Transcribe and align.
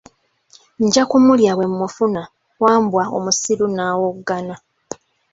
Nja 0.85 1.03
kumulya 1.09 1.51
bwe 1.57 1.65
mmufuna, 1.71 2.21
Wambwa 2.63 3.03
omusiru 3.17 3.65
n'awoggana. 3.71 4.55